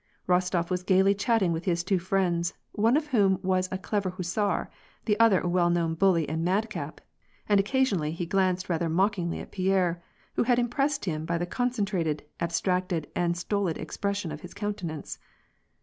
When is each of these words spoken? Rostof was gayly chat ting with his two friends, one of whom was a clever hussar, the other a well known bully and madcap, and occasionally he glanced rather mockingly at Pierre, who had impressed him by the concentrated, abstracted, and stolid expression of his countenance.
Rostof 0.27 0.71
was 0.71 0.81
gayly 0.81 1.13
chat 1.13 1.41
ting 1.41 1.51
with 1.51 1.65
his 1.65 1.83
two 1.83 1.99
friends, 1.99 2.55
one 2.71 2.97
of 2.97 3.05
whom 3.13 3.37
was 3.43 3.69
a 3.71 3.77
clever 3.77 4.09
hussar, 4.09 4.71
the 5.05 5.19
other 5.19 5.41
a 5.41 5.47
well 5.47 5.69
known 5.69 5.93
bully 5.93 6.27
and 6.27 6.43
madcap, 6.43 7.01
and 7.47 7.59
occasionally 7.59 8.11
he 8.11 8.25
glanced 8.25 8.67
rather 8.67 8.89
mockingly 8.89 9.39
at 9.41 9.51
Pierre, 9.51 10.01
who 10.33 10.41
had 10.41 10.57
impressed 10.57 11.05
him 11.05 11.23
by 11.23 11.37
the 11.37 11.45
concentrated, 11.45 12.23
abstracted, 12.39 13.11
and 13.15 13.37
stolid 13.37 13.77
expression 13.77 14.31
of 14.31 14.41
his 14.41 14.55
countenance. 14.55 15.19